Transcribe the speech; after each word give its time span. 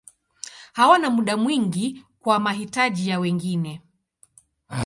Hawana 0.73 1.09
muda 1.09 1.37
mwingi 1.37 2.05
kwa 2.19 2.39
mahitaji 2.39 3.09
ya 3.09 3.19
wengine. 3.19 3.81